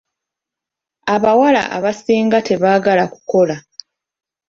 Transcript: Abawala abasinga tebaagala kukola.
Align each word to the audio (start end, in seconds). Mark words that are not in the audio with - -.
Abawala 1.15 1.63
abasinga 1.77 2.37
tebaagala 2.47 3.03
kukola. 3.13 3.55